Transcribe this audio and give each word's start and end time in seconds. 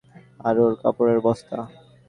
আর 0.39 0.55
ওর 0.63 0.73
কাপড়ের 0.81 1.19
বস্তা? 1.25 1.57